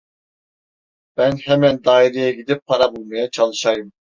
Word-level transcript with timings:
Ben 1.17 1.37
hemen 1.37 1.83
daireye 1.83 2.31
gidip 2.31 2.65
para 2.67 2.95
bulmaya 2.95 3.29
çalışayım! 3.31 3.91